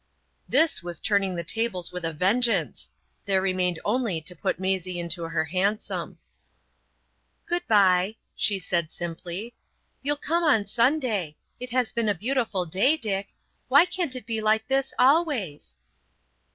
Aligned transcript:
This 0.49 0.81
was 0.81 0.99
turning 0.99 1.35
the 1.35 1.43
tables 1.43 1.91
with 1.91 2.03
a 2.03 2.11
vengeance. 2.11 2.89
There 3.23 3.39
remained 3.39 3.77
only 3.85 4.19
to 4.21 4.35
put 4.35 4.59
Maisie 4.59 4.99
into 4.99 5.21
her 5.25 5.45
hansom. 5.45 6.17
"Good 7.45 7.67
bye," 7.67 8.15
she 8.35 8.57
said 8.57 8.89
simply. 8.89 9.53
"You'll 10.01 10.17
come 10.17 10.43
on 10.43 10.65
Sunday. 10.65 11.35
It 11.59 11.69
has 11.69 11.91
been 11.91 12.09
a 12.09 12.15
beautiful 12.15 12.65
day, 12.65 12.97
Dick. 12.97 13.27
Why 13.67 13.85
can't 13.85 14.15
it 14.15 14.25
be 14.25 14.41
like 14.41 14.67
this 14.67 14.91
always?" 14.97 15.77